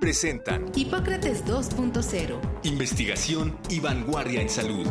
[0.00, 2.38] presentan Hipócrates 2.0.
[2.64, 4.86] Investigación y vanguardia en salud.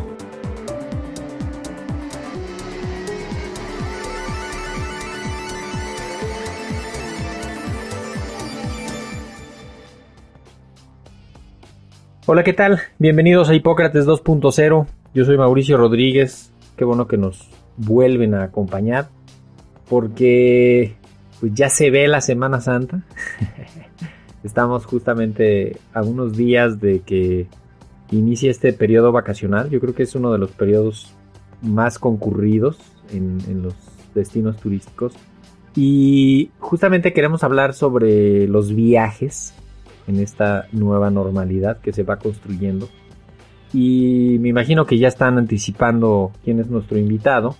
[12.27, 12.81] Hola, ¿qué tal?
[12.97, 14.87] Bienvenidos a Hipócrates 2.0.
[15.13, 16.51] Yo soy Mauricio Rodríguez.
[16.75, 19.09] Qué bueno que nos vuelven a acompañar
[19.87, 20.95] porque
[21.39, 23.03] pues ya se ve la Semana Santa.
[24.45, 27.47] Estamos justamente a unos días de que
[28.11, 29.71] inicie este periodo vacacional.
[29.71, 31.15] Yo creo que es uno de los periodos
[31.63, 32.77] más concurridos
[33.11, 33.73] en, en los
[34.13, 35.13] destinos turísticos.
[35.75, 39.55] Y justamente queremos hablar sobre los viajes
[40.05, 42.87] en esta nueva normalidad que se va construyendo.
[43.73, 47.55] Y me imagino que ya están anticipando quién es nuestro invitado,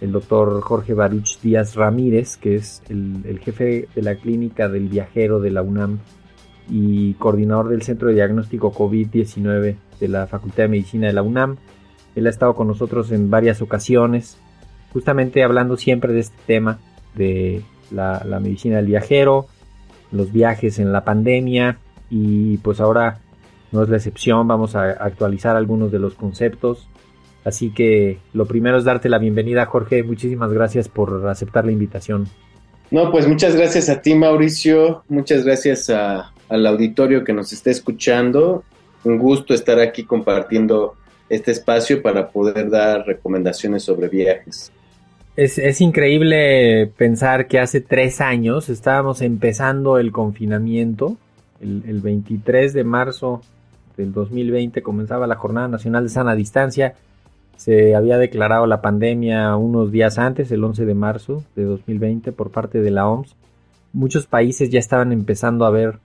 [0.00, 4.88] el doctor Jorge Baruch Díaz Ramírez, que es el, el, jefe de la clínica del
[4.88, 5.98] viajero de la UNAM
[6.68, 11.56] y coordinador del Centro de Diagnóstico COVID-19 de la Facultad de Medicina de la UNAM.
[12.14, 14.38] Él ha estado con nosotros en varias ocasiones,
[14.92, 16.78] justamente hablando siempre de este tema
[17.14, 19.46] de la, medicina del viajero,
[20.12, 21.78] los viajes en la pandemia
[22.10, 23.18] y pues ahora
[23.72, 26.88] no es la excepción, vamos a actualizar algunos de los conceptos.
[27.44, 30.02] Así que lo primero es darte la bienvenida, Jorge.
[30.02, 32.26] Muchísimas gracias por aceptar la invitación.
[32.90, 35.04] No, pues muchas gracias a ti, Mauricio.
[35.08, 38.64] Muchas gracias a, al auditorio que nos está escuchando.
[39.04, 40.94] Un gusto estar aquí compartiendo
[41.28, 44.72] este espacio para poder dar recomendaciones sobre viajes.
[45.36, 51.18] Es, increíble pensar que hace tres años estábamos empezando el confinamiento.
[51.60, 53.42] El, el, 23 de marzo
[53.98, 56.94] del 2020 comenzaba la Jornada Nacional de Sana Distancia.
[57.56, 62.50] Se había declarado la pandemia unos días antes, el 11 de marzo de 2020, por
[62.50, 63.34] parte de la OMS.
[63.92, 65.98] Muchos países ya estaban empezando a ver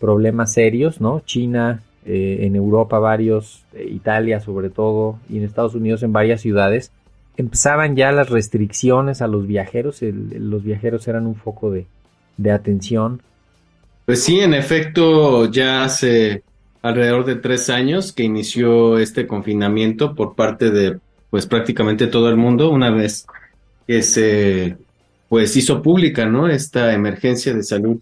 [0.00, 1.22] problemas serios, ¿no?
[1.24, 6.40] China, eh, en Europa varios, eh, Italia sobre todo, y en Estados Unidos en varias
[6.40, 6.90] ciudades,
[7.36, 11.86] empezaban ya las restricciones a los viajeros, los viajeros eran un foco de,
[12.36, 13.22] de, atención.
[14.06, 16.42] Pues sí, en efecto, ya hace
[16.82, 22.36] alrededor de tres años que inició este confinamiento por parte de, pues prácticamente todo el
[22.36, 23.26] mundo, una vez
[23.86, 24.76] que se,
[25.28, 26.48] pues hizo pública, ¿no?
[26.48, 27.98] Esta emergencia de salud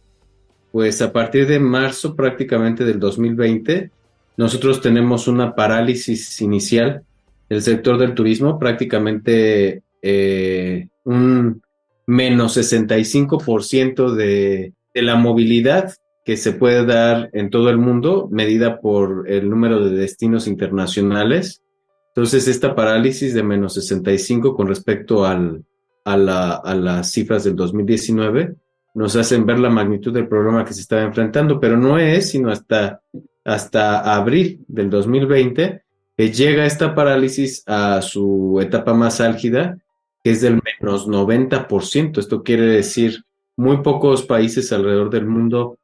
[0.72, 3.90] pues a partir de marzo prácticamente del 2020,
[4.36, 7.02] nosotros tenemos una parálisis inicial
[7.48, 11.62] del sector del turismo, prácticamente eh, un
[12.06, 15.92] menos 65% de, de la movilidad
[16.24, 21.62] que se puede dar en todo el mundo, medida por el número de destinos internacionales.
[22.08, 25.64] Entonces, esta parálisis de menos 65 con respecto al,
[26.04, 28.54] a, la, a las cifras del 2019
[28.98, 32.50] nos hacen ver la magnitud del problema que se estaba enfrentando, pero no es sino
[32.50, 33.00] hasta,
[33.44, 35.82] hasta abril del 2020
[36.16, 39.78] que llega esta parálisis a su etapa más álgida,
[40.24, 42.18] que es del menos 90%.
[42.18, 43.24] Esto quiere decir,
[43.56, 45.78] muy pocos países alrededor del mundo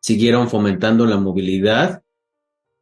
[0.00, 2.02] siguieron fomentando la movilidad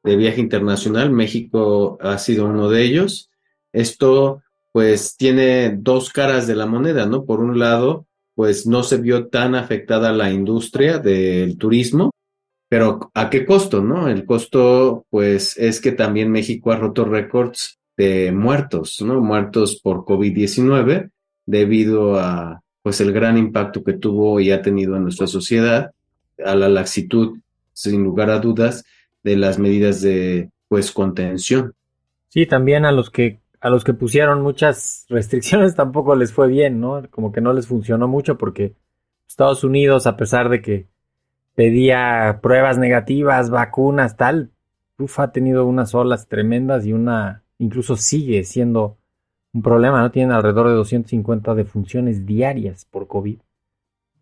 [0.03, 1.11] de viaje internacional.
[1.11, 3.29] México ha sido uno de ellos.
[3.75, 4.43] Esto
[4.73, 7.27] pues tiene dos caras de la moneda, ¿no?
[7.27, 8.07] Por un lado,
[8.41, 12.11] pues no se vio tan afectada la industria del turismo,
[12.71, 14.09] pero ¿a qué costo, no?
[14.09, 19.21] El costo, pues, es que también México ha roto récords de muertos, ¿no?
[19.21, 21.11] Muertos por COVID-19
[21.45, 25.91] debido a, pues, el gran impacto que tuvo y ha tenido en nuestra sociedad,
[26.43, 27.37] a la laxitud,
[27.75, 28.87] sin lugar a dudas,
[29.23, 31.75] de las medidas de, pues, contención.
[32.31, 36.81] Sí, también a los que a los que pusieron muchas restricciones tampoco les fue bien,
[36.81, 37.03] ¿no?
[37.11, 38.75] Como que no les funcionó mucho porque
[39.29, 40.89] Estados Unidos, a pesar de que
[41.55, 44.51] pedía pruebas negativas, vacunas, tal,
[44.99, 48.97] uf, ha tenido unas olas tremendas y una, incluso sigue siendo
[49.53, 50.11] un problema, ¿no?
[50.11, 53.39] Tienen alrededor de 250 defunciones diarias por COVID.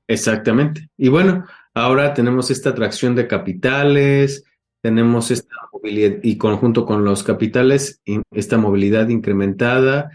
[0.07, 0.89] Exactamente.
[0.97, 1.45] Y bueno,
[1.75, 4.45] ahora tenemos esta atracción de capitales,
[4.81, 10.11] tenemos esta y conjunto con los capitales, esta movilidad incrementada.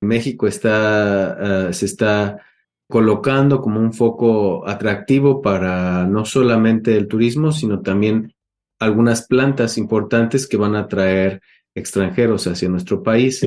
[0.00, 2.38] México está, uh, se está
[2.88, 8.34] colocando como un foco atractivo para no solamente el turismo, sino también
[8.78, 11.40] algunas plantas importantes que van a traer
[11.74, 13.46] extranjeros hacia nuestro país.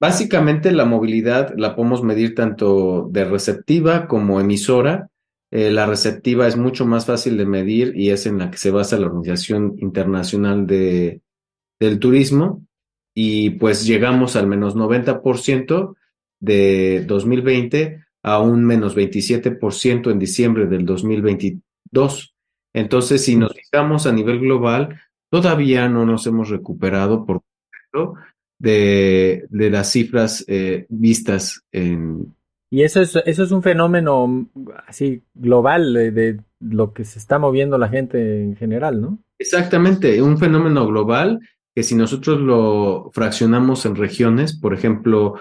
[0.00, 5.08] Básicamente la movilidad la podemos medir tanto de receptiva como emisora.
[5.50, 8.70] Eh, la receptiva es mucho más fácil de medir y es en la que se
[8.70, 11.20] basa la Organización Internacional de,
[11.78, 12.64] del Turismo.
[13.14, 15.96] Y pues llegamos al menos 90%
[16.40, 22.34] de 2020 a un menos 27% en diciembre del 2022.
[22.72, 25.00] Entonces, si nos fijamos a nivel global,
[25.30, 27.42] todavía no nos hemos recuperado por
[28.58, 32.34] de, de las cifras eh, vistas en...
[32.70, 34.48] Y eso es, eso es un fenómeno
[34.86, 39.18] así global de, de lo que se está moviendo la gente en general, ¿no?
[39.38, 41.40] Exactamente, un fenómeno global
[41.74, 45.34] que si nosotros lo fraccionamos en regiones, por ejemplo,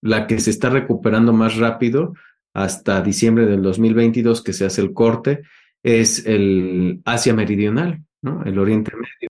[0.00, 2.14] la que se está recuperando más rápido
[2.54, 5.42] hasta diciembre del 2022 que se hace el corte
[5.82, 8.42] es el Asia Meridional, ¿no?
[8.44, 9.28] El Oriente Medio.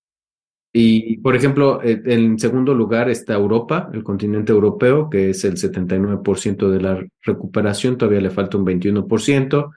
[0.78, 5.56] Y, por ejemplo, eh, en segundo lugar está Europa, el continente europeo, que es el
[5.56, 9.70] 79% de la recuperación, todavía le falta un 21%.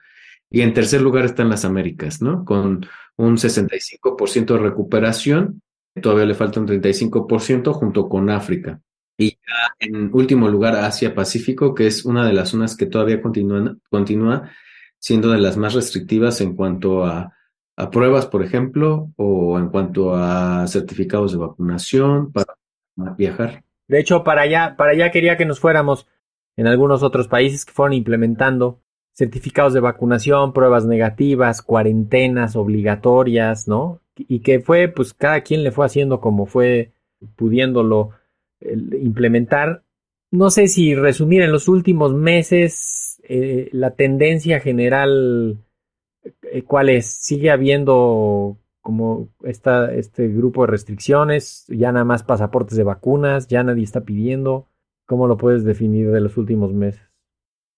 [0.49, 2.43] Y en tercer lugar están las Américas, ¿no?
[2.43, 2.85] Con
[3.15, 5.61] un 65% de recuperación,
[6.01, 8.81] todavía le falta un 35% junto con África.
[9.17, 9.37] Y
[9.79, 14.51] en último lugar, Asia-Pacífico, que es una de las zonas que todavía continúa, continúa
[14.99, 17.38] siendo de las más restrictivas en cuanto a,
[17.79, 22.55] a, pruebas, por ejemplo, o en cuanto a certificados de vacunación para
[23.17, 23.63] viajar.
[23.87, 26.07] De hecho, para allá, para allá quería que nos fuéramos
[26.57, 28.79] en algunos otros países que fueron implementando
[29.13, 34.01] certificados de vacunación, pruebas negativas, cuarentenas obligatorias, ¿no?
[34.15, 36.91] Y que fue, pues cada quien le fue haciendo como fue
[37.35, 38.11] pudiéndolo
[38.61, 39.83] implementar.
[40.31, 45.57] No sé si resumir en los últimos meses eh, la tendencia general,
[46.65, 47.05] cuál es.
[47.05, 51.65] ¿Sigue habiendo como esta, este grupo de restricciones?
[51.67, 53.47] ¿Ya nada más pasaportes de vacunas?
[53.47, 54.67] ¿Ya nadie está pidiendo?
[55.05, 57.01] ¿Cómo lo puedes definir de los últimos meses?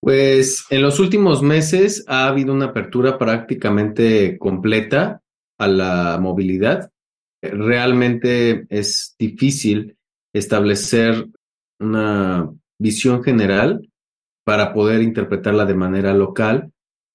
[0.01, 5.21] Pues en los últimos meses ha habido una apertura prácticamente completa
[5.59, 6.91] a la movilidad.
[7.41, 9.97] Realmente es difícil
[10.33, 11.27] establecer
[11.79, 13.87] una visión general
[14.43, 16.71] para poder interpretarla de manera local.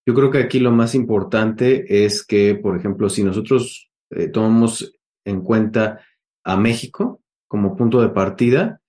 [0.07, 4.95] Yo creo que aquí lo más importante es que, por ejemplo, si nosotros eh, tomamos
[5.25, 6.01] en cuenta
[6.45, 8.81] a México como punto de partida,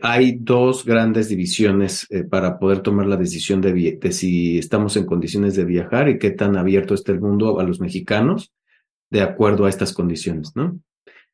[0.00, 5.54] hay dos grandes divisiones eh, para poder tomar la decisión de, si estamos en condiciones
[5.54, 8.52] de viajar y qué tan abierto está el mundo a los mexicanos
[9.10, 10.52] de acuerdo a estas condiciones.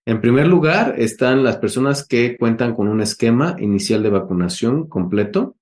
[0.04, 5.56] En primer lugar están las personas que cuentan con un esquema inicial de vacunación completo.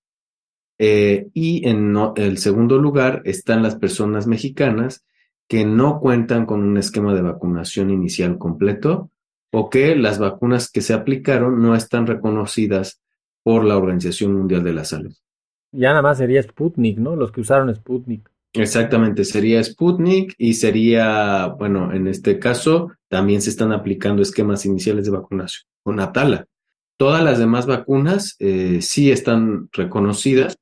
[0.79, 5.05] Eh, y en el segundo lugar están las personas mexicanas
[5.49, 9.11] que no cuentan con un esquema de vacunación inicial completo
[9.53, 13.01] o que las vacunas que se aplicaron no están reconocidas
[13.43, 15.15] por la Organización Mundial de la Salud.
[15.73, 17.17] Ya nada más sería Sputnik, ¿no?
[17.17, 18.29] Los que usaron Sputnik.
[18.53, 25.05] Exactamente, sería Sputnik y sería, bueno, en este caso también se están aplicando esquemas iniciales
[25.05, 26.47] de vacunación con Atala.
[26.97, 30.57] Todas las demás vacunas eh, sí están reconocidas.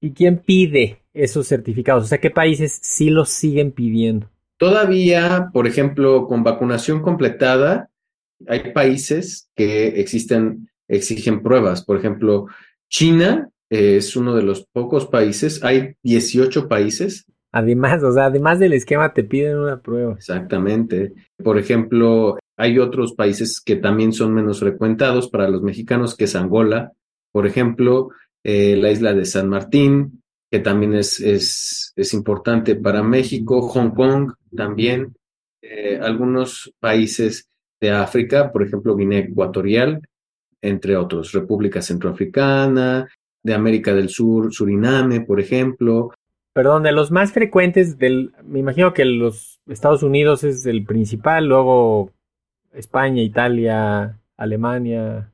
[0.00, 2.04] ¿Y quién pide esos certificados?
[2.04, 4.30] O sea, ¿qué países sí los siguen pidiendo?
[4.56, 7.90] Todavía, por ejemplo, con vacunación completada,
[8.46, 11.84] hay países que existen, exigen pruebas.
[11.84, 12.46] Por ejemplo,
[12.88, 18.58] China eh, es uno de los pocos países, hay 18 países Además, o sea, además
[18.58, 20.14] del esquema te piden una prueba.
[20.14, 21.14] Exactamente.
[21.42, 26.36] Por ejemplo, hay otros países que también son menos frecuentados para los mexicanos, que es
[26.36, 26.92] Angola,
[27.32, 28.10] por ejemplo,
[28.44, 33.90] eh, la isla de San Martín, que también es, es, es importante para México, Hong
[33.90, 35.14] Kong también,
[35.62, 37.48] eh, algunos países
[37.80, 40.00] de África, por ejemplo, Guinea Ecuatorial,
[40.60, 43.08] entre otros, República Centroafricana,
[43.42, 46.12] de América del Sur, Suriname, por ejemplo,
[46.58, 51.46] Perdón, de los más frecuentes del, me imagino que los Estados Unidos es el principal,
[51.46, 52.10] luego
[52.72, 55.30] España, Italia, Alemania.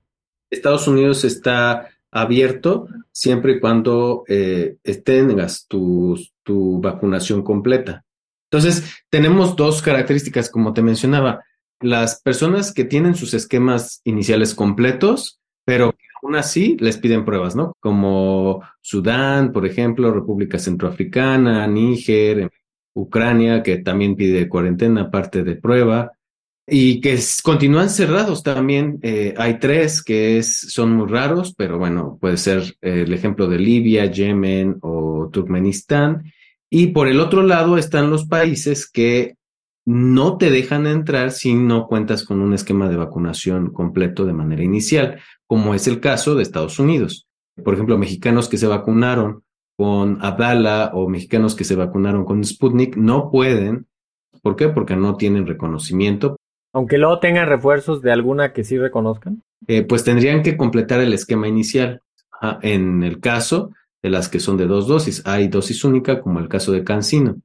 [0.51, 8.05] Estados Unidos está abierto siempre y cuando eh, tengas tu, tu vacunación completa.
[8.51, 11.43] Entonces, tenemos dos características, como te mencionaba.
[11.81, 15.93] Las personas que tienen sus esquemas iniciales completos, pero
[16.23, 17.73] aún así les piden pruebas, ¿no?
[17.81, 22.49] Como Sudán, por ejemplo, República Centroafricana, Níger,
[22.95, 26.13] Ucrania, que también pide cuarentena, aparte de prueba,
[26.67, 28.99] y que continúan cerrados también.
[29.03, 33.59] Eh, hay tres que son muy raros, pero bueno, puede ser eh, el ejemplo de
[33.59, 36.33] Libia, Yemen o Turkmenistán.
[36.71, 39.37] Y por el otro lado están los países que
[39.87, 44.65] no te dejan entrar si no cuentas con un esquema de vacunación completo de manera
[44.65, 47.27] inicial, como es el caso de Estados Unidos.
[47.63, 49.43] Por ejemplo, mexicanos que se vacunaron
[49.77, 53.87] con Abdala o mexicanos que se vacunaron con Sputnik no pueden.
[54.43, 54.69] ¿Por qué?
[54.69, 56.37] Porque no tienen reconocimiento.
[56.75, 59.43] Aunque luego tengan refuerzos de alguna que sí reconozcan.
[59.67, 62.01] Eh, pues tendrían que completar el esquema inicial.
[62.61, 63.71] en el caso
[64.03, 67.37] de las que son de dos dosis, hay dosis única, como el caso de Cancino.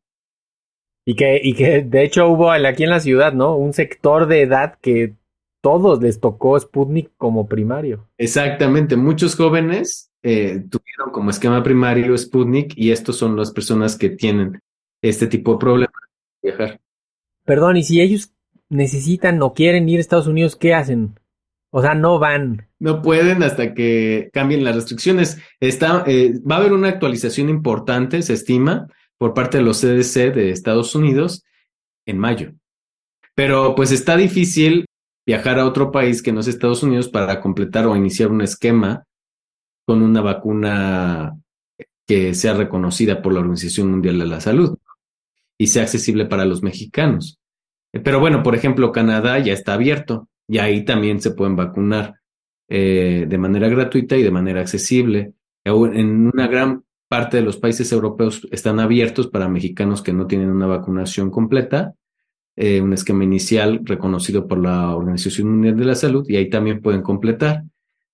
[1.05, 3.55] Y que, y que de hecho hubo aquí en la ciudad, ¿no?
[3.55, 5.15] Un sector de edad que
[5.61, 8.07] todos les tocó Sputnik como primario.
[8.17, 14.09] Exactamente, muchos jóvenes eh, tuvieron como esquema primario Sputnik y estos son las personas que
[14.09, 14.59] tienen
[15.01, 15.93] este tipo de problemas
[16.43, 16.79] viajar.
[17.45, 18.33] Perdón, y si ellos
[18.69, 21.19] necesitan o quieren ir a Estados Unidos, ¿qué hacen?
[21.71, 22.67] O sea, no van.
[22.79, 25.39] No pueden hasta que cambien las restricciones.
[25.59, 30.33] Está, eh, va a haber una actualización importante, se estima, por parte de los CDC
[30.33, 31.43] de Estados Unidos
[32.05, 32.53] en mayo.
[33.35, 34.85] Pero pues está difícil
[35.25, 39.03] viajar a otro país que no es Estados Unidos para completar o iniciar un esquema
[39.85, 41.37] con una vacuna
[42.07, 44.77] que sea reconocida por la Organización Mundial de la Salud
[45.57, 47.38] y sea accesible para los mexicanos.
[47.91, 52.15] Pero bueno, por ejemplo, Canadá ya está abierto y ahí también se pueden vacunar
[52.67, 55.33] eh, de manera gratuita y de manera accesible.
[55.63, 60.51] En una gran parte de los países europeos están abiertos para mexicanos que no tienen
[60.51, 61.95] una vacunación completa,
[62.55, 66.81] eh, un esquema inicial reconocido por la Organización Mundial de la Salud y ahí también
[66.81, 67.63] pueden completar.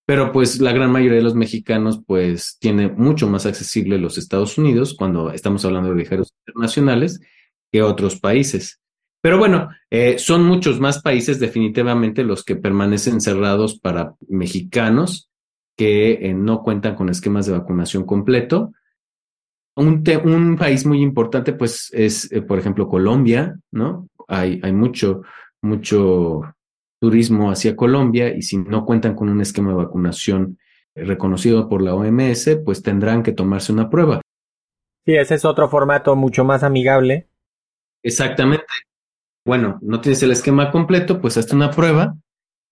[0.06, 4.58] Pero pues la gran mayoría de los mexicanos pues tiene mucho más accesible los Estados
[4.58, 7.20] Unidos cuando estamos hablando de viajeros internacionales
[7.72, 8.80] que otros países.
[9.26, 15.32] Pero bueno, eh, son muchos más países definitivamente los que permanecen cerrados para mexicanos
[15.76, 18.74] que eh, no cuentan con esquemas de vacunación completo.
[19.76, 24.08] Un, un país muy importante, pues, es, eh, por ejemplo, Colombia, ¿no?
[24.28, 25.24] Hay, hay mucho,
[25.60, 26.42] mucho
[27.02, 30.60] turismo hacia Colombia y si no cuentan con un esquema de vacunación
[30.94, 34.22] reconocido por la OMS, pues tendrán que tomarse una prueba.
[35.04, 37.28] Sí, ese es otro formato mucho más amigable.
[38.04, 38.66] Exactamente
[39.46, 42.18] bueno, no tienes el esquema completo, pues hazte una prueba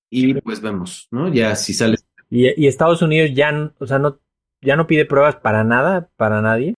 [0.10, 1.32] y pues vemos, ¿no?
[1.32, 2.06] Ya si sales.
[2.30, 4.20] ¿Y, Estados Unidos ya, o sea, no,
[4.62, 6.74] ya no pide pruebas para nada, para nadie?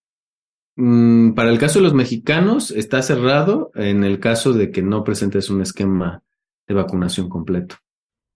[0.75, 5.05] Mm, para el caso de los mexicanos está cerrado en el caso de que no
[5.05, 6.23] presentes un esquema
[6.67, 7.77] de vacunación completo.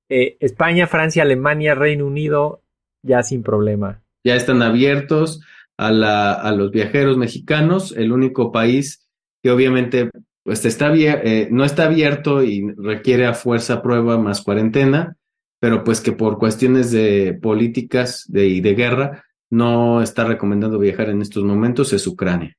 [0.08, 2.64] Eh, España, Francia, Alemania, Reino Unido,
[3.04, 4.02] ya sin problema.
[4.24, 5.42] Ya están abiertos
[5.78, 7.92] a, la, a los viajeros mexicanos.
[7.92, 9.10] El único país
[9.44, 10.10] que obviamente
[10.50, 15.16] pues está eh, no está abierto y requiere a fuerza prueba más cuarentena,
[15.60, 21.22] pero pues que por cuestiones de políticas y de guerra no está recomendando viajar en
[21.22, 22.58] estos momentos es Ucrania.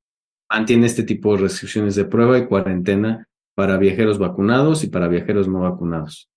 [0.49, 5.49] Mantiene este tipo de restricciones de prueba y cuarentena para viajeros vacunados y para viajeros
[5.49, 6.31] no vacunados.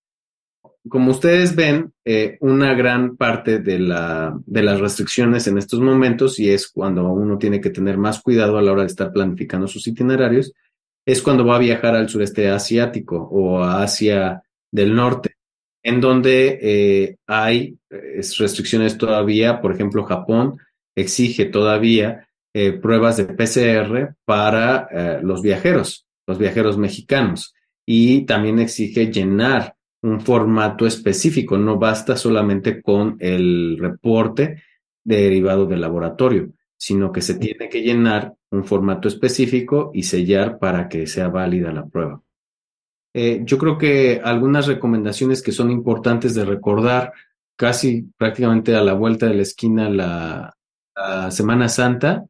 [0.89, 6.67] Como ustedes ven, eh, una gran parte de las restricciones en estos momentos, y es
[6.67, 10.51] cuando uno tiene que tener más cuidado a la hora de estar planificando sus itinerarios,
[11.05, 14.41] es cuando va a viajar al sureste asiático o a Asia
[14.71, 15.35] del Norte,
[15.83, 20.57] en donde eh, hay eh, restricciones todavía, por ejemplo, Japón
[20.95, 27.53] exige todavía eh, pruebas de PCR para los viajeros, los viajeros mexicanos,
[27.85, 34.61] y también exige llenar un formato específico, no basta solamente con el reporte
[35.03, 40.87] derivado del laboratorio, sino que se tiene que llenar un formato específico y sellar para
[40.87, 42.21] que sea válida la prueba.
[43.13, 47.13] Eh, yo creo que algunas recomendaciones que son importantes de recordar
[47.55, 50.55] casi prácticamente a la vuelta de la esquina la,
[51.31, 52.23] Semana Santa,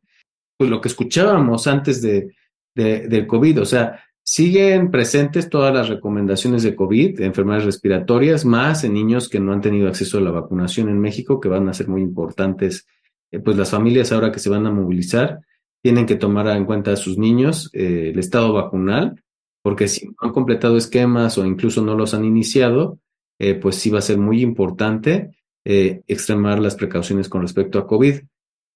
[0.58, 2.34] pues lo que escuchábamos antes de,
[2.74, 8.86] del COVID, o sea, siguen presentes todas las recomendaciones de COVID, de enfermedades respiratorias, más
[8.86, 11.74] en niños que no han tenido acceso a la vacunación en México, que van a
[11.74, 12.88] ser muy importantes,
[13.32, 15.42] eh, pues las familias ahora que se van a movilizar
[15.84, 19.22] tienen que tomar en cuenta a sus niños eh, el estado vacunal,
[19.62, 23.00] porque si no han completado esquemas o incluso no los han iniciado,
[23.38, 25.32] eh, pues sí va a ser muy importante
[25.66, 28.22] eh, extremar las precauciones con respecto a COVID.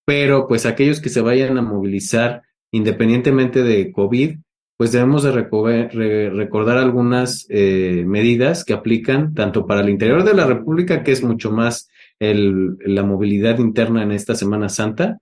[0.05, 4.37] Pero pues aquellos que se vayan a movilizar independientemente de COVID,
[4.77, 11.03] pues debemos de recordar algunas medidas que aplican tanto para el interior de la República,
[11.03, 15.19] que es mucho más la movilidad interna en esta Semana Santa,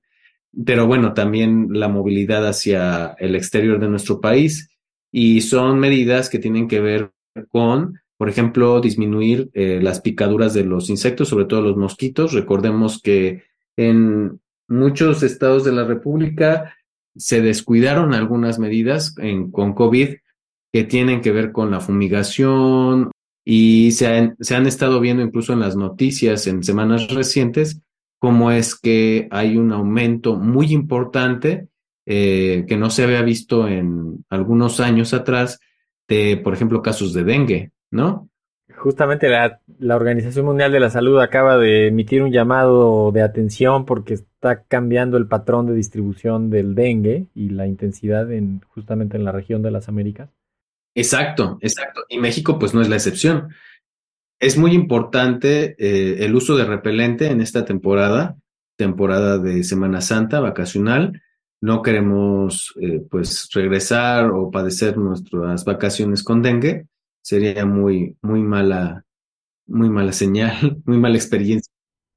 [0.64, 4.70] pero bueno, también la movilidad hacia el exterior de nuestro país
[5.12, 7.12] y son medidas que tienen que ver
[7.50, 12.34] con, por ejemplo, disminuir eh, las picaduras de los insectos, sobre todo los mosquitos.
[12.34, 13.44] Recordemos que
[13.76, 16.76] en muchos estados de la República
[17.16, 20.16] se descuidaron algunas medidas en, con COVID
[20.72, 23.12] que tienen que ver con la fumigación
[23.46, 27.82] y se han, se han estado viendo incluso en las noticias en semanas recientes
[28.26, 31.68] cómo es que hay un aumento muy importante
[32.08, 35.60] eh, que no se había visto en algunos años atrás
[36.08, 38.28] de, por ejemplo, casos de dengue, ¿no?
[38.76, 43.86] Justamente la, la, Organización Mundial de la Salud acaba de emitir un llamado de atención
[43.86, 49.24] porque está cambiando el patrón de distribución del dengue y la intensidad en, justamente en
[49.24, 50.32] la región de las Américas.
[50.96, 52.02] Exacto, exacto.
[52.10, 53.50] Y México pues no es la excepción.
[54.40, 58.38] Es muy importante eh, el uso de repelente en esta temporada,
[58.78, 61.22] temporada de Semana Santa, vacacional.
[61.62, 66.86] No queremos eh, pues regresar o padecer nuestras vacaciones con dengue.
[67.22, 69.06] Sería muy, muy mala,
[69.66, 71.72] muy mala señal, muy mala experiencia.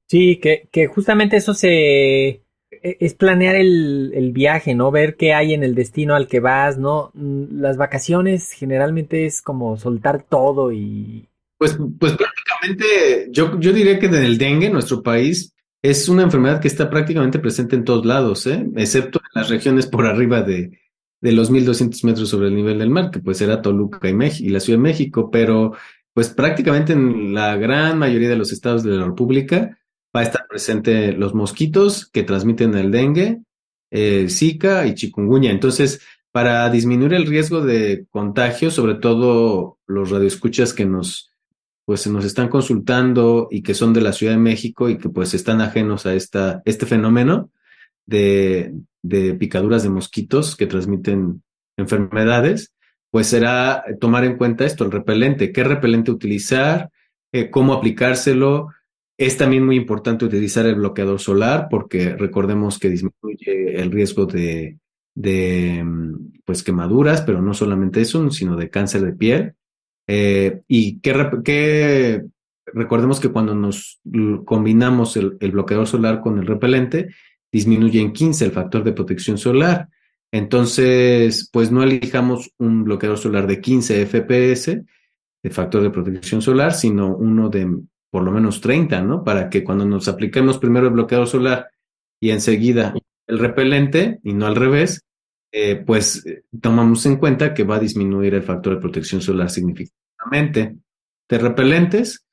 [0.07, 2.43] Sí, que, justamente eso se, e,
[2.81, 4.91] es planear el, viaje, ¿no?
[4.91, 7.11] Ver qué hay en el destino al que vas, ¿no?
[7.13, 11.27] Mm, las vacaciones generalmente es como soltar todo y...
[11.59, 16.23] Pues, pues prácticamente, yo, yo diría que en el dengue, en nuestro país, es una
[16.23, 18.65] enfermedad que está prácticamente presente en todos lados, ¿eh?
[18.75, 20.79] Excepto en las regiones por arriba de,
[21.21, 24.49] de los 1200 metros sobre el nivel del mar, que pues era Toluca y, y
[24.49, 25.73] la Ciudad de México, pero
[26.13, 29.77] pues prácticamente en la gran mayoría de los estados de la República
[30.15, 33.41] va a estar presente los mosquitos que transmiten el dengue,
[33.91, 35.51] eh, Zika y chikungunya.
[35.51, 36.01] Entonces,
[36.31, 41.28] para disminuir el riesgo de contagio, sobre todo los radioescuchas que nos,
[41.89, 45.33] pues, nos están consultando y que son de la Ciudad de México y que pues
[45.33, 47.49] están ajenos a esta, este fenómeno
[48.05, 51.41] de, de picaduras de mosquitos que transmiten
[51.77, 52.75] enfermedades,
[53.09, 56.91] pues será tomar en cuenta esto, el repelente, qué repelente utilizar,
[57.31, 58.67] eh, cómo aplicárselo,
[59.17, 64.77] es también muy importante utilizar el bloqueador solar porque recordemos que disminuye el riesgo de,
[65.15, 69.55] de mm, pues quemaduras, pero no solamente eso, sino de cáncer de piel.
[70.11, 72.23] Eh, y que,
[72.65, 74.01] recordemos que cuando nos
[74.43, 77.09] combinamos el, el, bloqueador solar con el repelente,
[77.51, 79.87] disminuye en 15 el factor de protección solar.
[80.31, 84.81] Entonces, pues no elijamos un bloqueador solar de 15 FPS
[85.43, 87.67] de factor de protección solar, sino uno de
[88.09, 89.23] por lo menos 30, ¿no?
[89.23, 91.69] Para que cuando nos apliquemos primero el bloqueador solar
[92.19, 92.95] y enseguida
[93.27, 95.05] el repelente, y no al revés,
[95.51, 99.49] eh, pues eh, tomamos en cuenta que va a disminuir el factor de protección solar
[99.49, 100.77] significativamente.
[101.27, 102.25] De repelentes,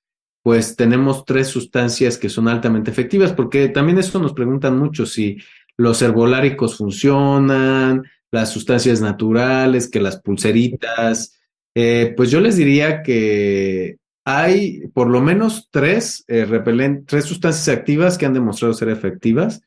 [0.42, 5.38] pues tenemos tres sustancias que son altamente efectivas, porque también eso nos preguntan mucho si
[5.78, 11.38] los herboláricos funcionan, las sustancias naturales, que las pulseritas.
[11.74, 18.26] Eh, pues yo les diría que hay por lo menos tres, tres sustancias activas que
[18.26, 19.62] han demostrado ser efectivas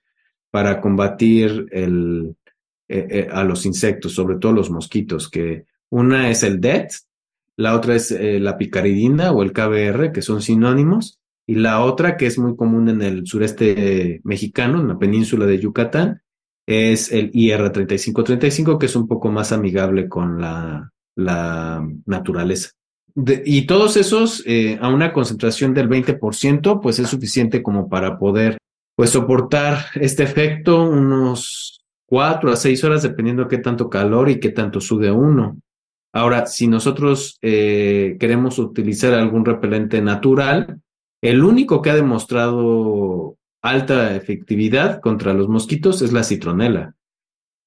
[0.52, 2.36] para combatir el,
[2.90, 6.92] eh, eh, a los insectos, sobre todo los mosquitos, que una es el DET,
[7.56, 12.26] la otra es la picaridina o el KBR, que son sinónimos, y la otra, que
[12.26, 16.22] es muy común en el sureste mexicano, en la península de Yucatán,
[16.70, 20.92] es el IR3535, que es un poco más amigable con la,
[22.06, 22.70] naturaleza.
[23.44, 28.60] Y todos esos eh, a una concentración del 20%, pues es suficiente como para poder
[28.96, 31.79] pues soportar este efecto unos
[32.10, 35.58] cuatro a seis horas, dependiendo de qué tanto calor y qué tanto sude uno.
[36.12, 40.82] Ahora, si nosotros eh, queremos utilizar algún repelente natural,
[41.22, 46.96] el único que ha demostrado alta efectividad contra los mosquitos es la citronela.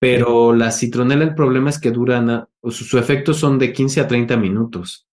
[0.00, 4.36] Pero la citronela, el problema es que duran, sus efectos son de 15 a 30
[4.36, 5.06] minutos.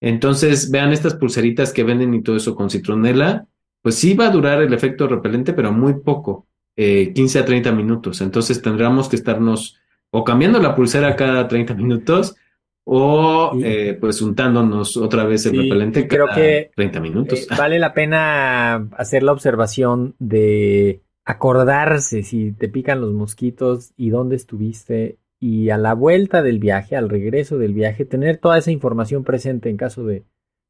[0.00, 3.46] Entonces, vean estas pulseritas que venden y todo eso con citronela,
[3.82, 7.72] pues sí va a durar el efecto repelente, pero muy poco, 15 eh, a 30
[7.72, 8.20] minutos.
[8.20, 9.78] Entonces tendríamos que estarnos
[10.10, 12.36] o cambiando la pulsera cada 30 minutos
[12.84, 17.40] o eh, pues untándonos otra vez el repelente creo cada que 30 minutos.
[17.42, 24.10] Eh, vale la pena hacer la observación de acordarse si te pican los mosquitos y
[24.10, 28.70] dónde estuviste y a la vuelta del viaje, al regreso del viaje, tener toda esa
[28.70, 30.24] información presente en caso de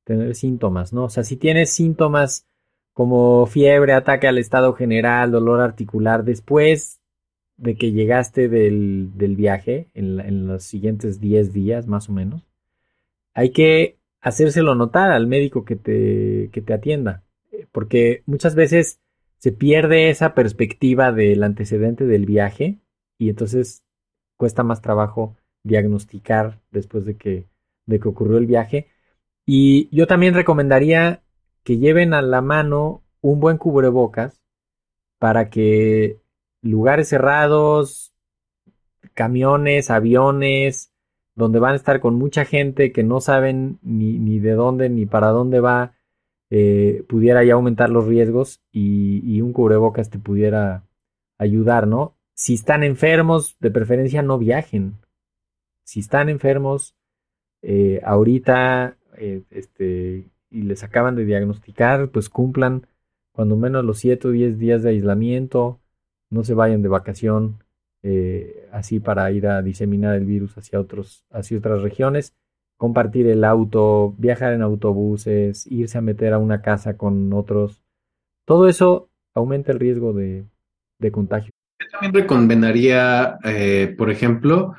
[0.04, 1.04] tener síntomas, ¿no?
[1.04, 2.46] O sea, si tienes síntomas
[2.92, 7.00] como fiebre, ataque al estado general, dolor articular, después
[7.56, 12.46] de que llegaste del, viaje, en, los siguientes 10 días más o menos,
[13.34, 17.22] hay que hacérselo notar al médico que te, que te atienda,
[17.70, 19.00] porque muchas veces
[19.38, 22.78] se pierde esa perspectiva del antecedente del viaje
[23.18, 23.82] y entonces
[24.36, 27.46] cuesta más trabajo diagnosticar después de que,
[27.86, 28.88] de que ocurrió el viaje.
[29.44, 31.21] Y yo también recomendaría
[31.64, 34.40] que lleven a la mano un buen cubrebocas
[35.18, 36.20] para que
[36.62, 38.12] lugares cerrados,
[39.14, 40.92] camiones, aviones,
[41.34, 45.28] donde van a estar con mucha gente que no saben ni, de dónde ni para
[45.28, 45.94] dónde va,
[46.50, 50.84] eh, pudiera ya aumentar los riesgos y, y, un cubrebocas te pudiera
[51.38, 52.16] ayudar, ¿no?
[52.34, 54.98] Si están enfermos, de preferencia no viajen.
[55.84, 56.94] Si están enfermos,
[57.62, 62.86] eh, ahorita eh, este, y les acaban de diagnosticar, pues cumplan
[63.32, 65.80] cuando menos los 7 o 10 días de aislamiento,
[66.30, 67.64] no se vayan de vacación
[68.02, 72.34] eh, así para ir a diseminar el virus hacia, otros, hacia otras regiones,
[72.76, 77.82] compartir el auto, viajar en autobuses, irse a meter a una casa con otros,
[78.44, 80.44] todo eso aumenta el riesgo de,
[80.98, 81.52] de contagio.
[81.80, 84.74] Yo también recomendaría, eh, por ejemplo,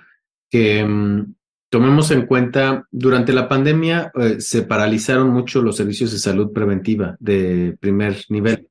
[0.49, 1.33] que mm,
[1.73, 7.17] tomemos en cuenta, durante la pandemia eh, se paralizaron mucho los servicios de salud preventiva
[7.19, 8.69] de primer nivel.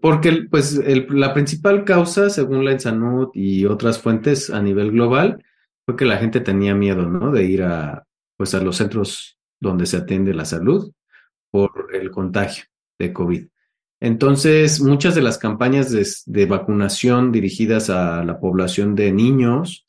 [0.00, 5.44] Porque pues la principal causa, según la Ensanud y otras fuentes a nivel global,
[5.84, 7.32] fue que la gente tenía miedo, ¿no?
[7.32, 10.92] De ir a, pues, a los centros donde se atiende la salud
[11.50, 12.66] por el contagio
[13.00, 13.48] de COVID.
[13.98, 19.87] Entonces, muchas de las campañas de, vacunación dirigidas a la población de niños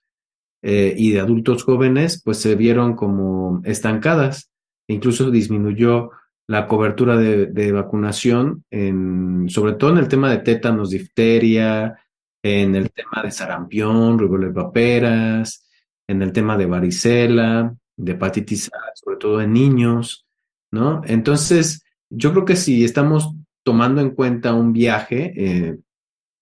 [0.61, 4.51] eh, y de adultos jóvenes, pues se vieron como estancadas.
[4.87, 6.11] Incluso disminuyó
[6.47, 11.95] la cobertura de, vacunación, en, sobre todo en el tema de tétanos, difteria,
[12.41, 15.69] en el tema de sarampión, rubéola de paperas,
[16.07, 20.25] en el tema de varicela, de hepatitis A, sobre todo en niños,
[20.71, 21.03] ¿no?
[21.05, 25.77] Entonces, yo creo que si estamos tomando en cuenta un viaje eh,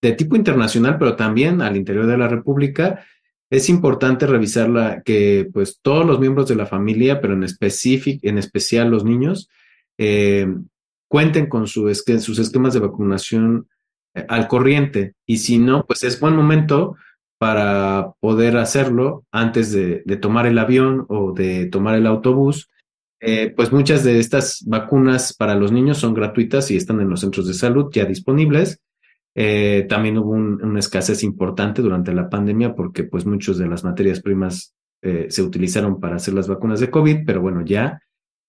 [0.00, 3.04] de tipo internacional, pero también al interior de la República,
[3.50, 8.90] es importante revisar que pues todos los miembros de la familia, pero en, en especial
[8.90, 9.48] los niños,
[9.96, 10.46] eh,
[11.08, 11.90] cuenten con sus
[12.38, 13.68] esquemas de vacunación
[14.14, 15.14] eh, al corriente.
[15.26, 16.96] Y si no, pues es buen momento
[17.38, 22.68] para poder hacerlo antes de, tomar el avión o de tomar el autobús.
[23.20, 27.20] Eh, pues muchas de estas vacunas para los niños son gratuitas y están en los
[27.20, 28.80] centros de salud ya disponibles.
[29.34, 34.74] También hubo una escasez importante durante la pandemia porque pues muchas de las materias primas
[35.00, 38.00] se utilizaron para hacer las vacunas de COVID, pero bueno, ya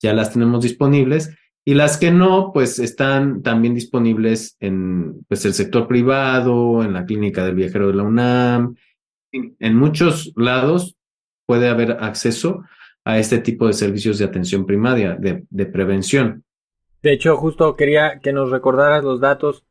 [0.01, 1.35] ya las tenemos disponibles.
[1.65, 7.05] Y las que no, pues están también disponibles en pues, el sector privado, en la
[7.05, 8.75] clínica del viajero de la UNAM.
[9.31, 10.97] En muchos lados
[11.45, 12.63] puede haber acceso
[13.05, 16.43] a este tipo de servicios de atención primaria, de, prevención.
[17.03, 19.63] De hecho, justo quería que nos recordaras los datos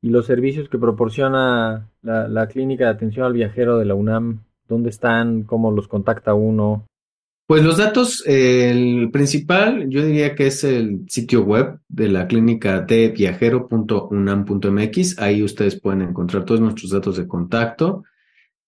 [0.00, 4.44] y los servicios que proporciona la, clínica de atención al viajero de la UNAM.
[4.68, 5.42] ¿Dónde están?
[5.44, 6.84] ¿Cómo los contacta uno?
[7.46, 12.82] Pues los datos, el principal, yo diría que es el sitio web de la clínica
[12.82, 15.18] de viajero.unam.mx.
[15.18, 18.04] Ahí ustedes pueden encontrar todos nuestros datos de contacto.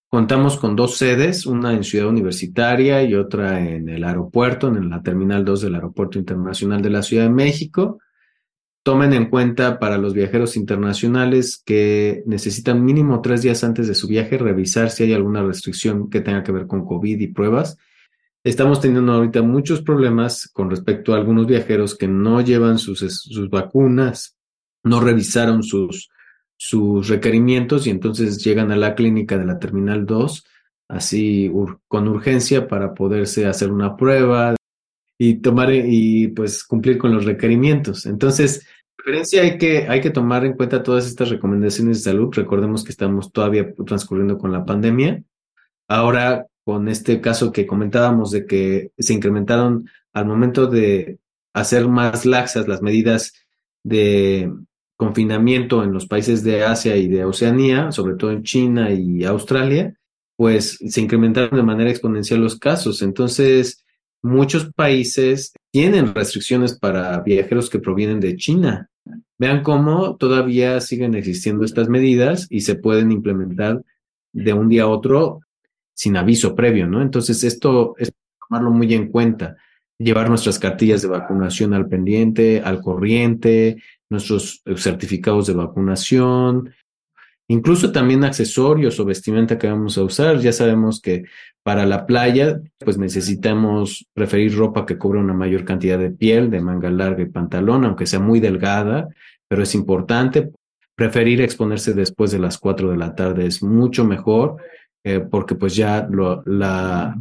[0.09, 5.03] Contamos con dos sedes, una en Ciudad Universitaria y otra en el aeropuerto, en la
[5.03, 8.01] Terminal 2 del Aeropuerto Internacional de la Ciudad de México.
[8.83, 14.09] Tomen en cuenta para los viajeros internacionales que necesitan mínimo tres días antes de su
[14.09, 17.77] viaje revisar si hay alguna restricción que tenga que ver con COVID y pruebas.
[18.43, 23.51] Estamos teniendo ahorita muchos problemas con respecto a algunos viajeros que no llevan sus, sus
[23.51, 24.39] vacunas,
[24.83, 26.09] no revisaron sus,
[26.57, 30.45] sus requerimientos y entonces llegan a la clínica de la Terminal 2
[30.91, 31.51] así
[31.87, 34.57] con urgencia para poderse hacer una prueba
[35.23, 38.07] y tomar y pues cumplir con los requerimientos.
[38.07, 38.67] Entonces,
[39.39, 42.31] hay que, hay que tomar en cuenta todas estas recomendaciones de salud.
[42.33, 45.23] Recordemos que estamos todavía transcurriendo con la pandemia.
[45.89, 51.19] Ahora, con este caso que comentábamos de que se incrementaron al momento de
[51.53, 53.35] hacer más laxas las medidas
[53.83, 54.51] de
[54.97, 59.95] confinamiento en los países de Asia y de Oceanía, sobre todo en China y Australia,
[60.37, 63.03] pues se incrementaron de manera exponencial los casos.
[63.03, 63.85] Entonces,
[64.23, 68.89] muchos países tienen restricciones para viajeros que provienen de China.
[69.39, 73.83] Vean cómo todavía siguen existiendo estas medidas y se pueden implementar
[74.33, 75.41] de un día a otro
[75.95, 77.03] sin aviso previo, ¿no?
[77.03, 78.13] Entonces, esto es
[78.49, 79.57] tomarlo muy en cuenta,
[79.99, 86.73] llevar nuestras cartillas de vacunación al pendiente, al corriente, nuestros certificados de vacunación,
[87.51, 90.39] incluso también accesorios o vestimenta que vamos a usar.
[90.39, 91.25] Ya sabemos que
[91.65, 96.61] para la playa, pues necesitamos preferir ropa que cubra una mayor cantidad de piel, de
[96.61, 99.09] manga larga y pantalón, aunque sea muy delgada,
[99.49, 100.53] pero es importante.
[100.95, 104.59] Preferir exponerse después de las 4 de la tarde es mucho mejor
[105.03, 107.19] eh, porque pues ya la,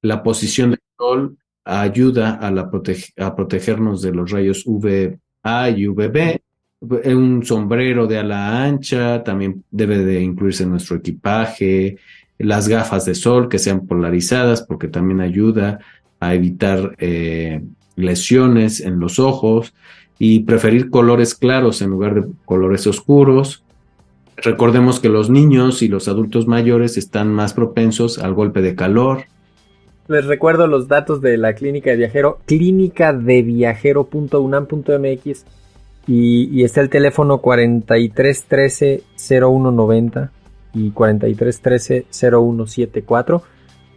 [0.00, 2.70] la, posición del sol ayuda a, la
[3.18, 6.45] a protegernos de los rayos UVA y UVB.
[6.80, 11.96] Un sombrero de ala ancha también debe de incluirse en nuestro equipaje.
[12.38, 15.78] las gafas de sol que sean polarizadas porque también ayuda
[16.20, 17.62] a evitar eh,
[17.96, 19.72] lesiones en los ojos
[20.18, 23.62] y preferir colores claros en lugar de colores oscuros.
[24.36, 29.24] Recordemos que los niños y los adultos mayores están más propensos al golpe de calor.
[30.08, 35.44] Les recuerdo los datos de la clínica de viajero, clínicadeviajero.unam.mx
[36.06, 40.32] y, y está el teléfono 4313 0190
[40.74, 43.42] y 4313 0174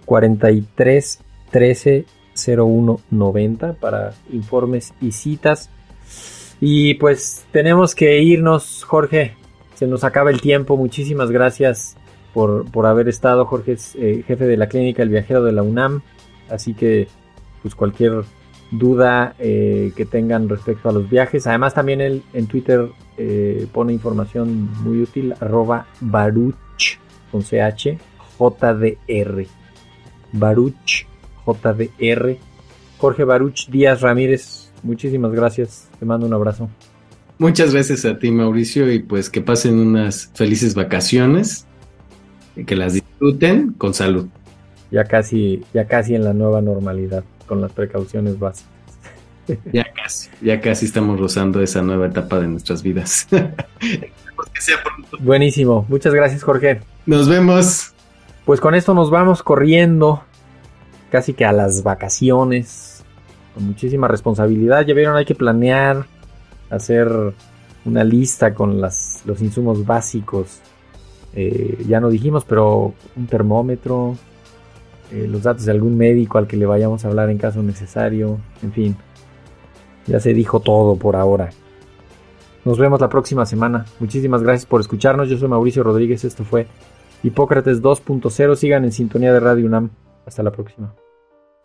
[0.06, 5.70] 4313 0190 para informes y citas.
[6.62, 9.36] Y pues tenemos que irnos, Jorge.
[9.76, 10.78] Se nos acaba el tiempo.
[10.78, 11.96] Muchísimas gracias
[12.34, 13.46] por, por haber estado.
[13.46, 16.02] Jorge es eh, jefe de la clínica El Viajero de la UNAM.
[16.50, 17.08] Así que,
[17.62, 18.24] pues cualquier
[18.72, 21.48] duda eh, que tengan respecto a los viajes.
[21.48, 25.34] Además, también él en Twitter eh, pone información muy útil.
[25.40, 26.56] Arroba Baruch
[27.32, 27.98] con CH
[28.40, 29.46] JDR.
[30.32, 31.06] Baruch
[31.46, 32.38] JDR.
[32.98, 35.90] Jorge Baruch Díaz Ramírez, muchísimas gracias.
[36.00, 36.70] Te mando un abrazo.
[37.38, 41.66] Muchas gracias a ti, Mauricio, y pues que pasen unas felices vacaciones
[42.58, 44.28] y que las disfruten con salud.
[44.92, 48.72] Ya casi, ya casi en la nueva normalidad, con las precauciones básicas.
[49.74, 53.28] Ya casi, ya casi estamos rozando esa nueva etapa de nuestras vidas.
[53.32, 55.18] que sea pronto.
[55.20, 56.82] Buenísimo, muchas gracias, Jorge.
[57.08, 57.94] Nos vemos.
[58.46, 60.24] Pues con esto nos vamos corriendo
[61.12, 63.04] casi que a las vacaciones,
[63.56, 64.86] con muchísima responsabilidad.
[64.86, 66.06] Ya vieron, hay que planear,
[66.70, 67.10] hacer
[67.86, 70.60] una lista con las, los insumos básicos.
[71.34, 74.16] Eh, ya no dijimos, pero un termómetro,
[75.12, 78.40] eh, los datos de algún médico al que le vayamos a hablar en caso necesario,
[78.62, 78.96] en fin.
[80.08, 81.50] Ya se dijo todo por ahora.
[82.66, 83.86] Nos vemos la próxima semana.
[84.00, 85.30] Muchísimas gracias por escucharnos.
[85.30, 86.24] Yo soy Mauricio Rodríguez.
[86.24, 86.68] Esto fue
[87.24, 88.56] Hipócrates 2.0.
[88.56, 89.92] Sigan en sintonía de Radio UNAM.
[90.26, 90.94] Hasta la próxima.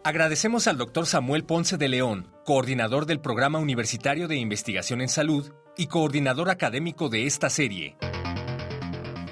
[0.04, 5.50] Agradecemos al doctor Samuel Ponce de León, coordinador del Programa Universitario de Investigación en Salud
[5.78, 7.96] y coordinador académico de esta serie.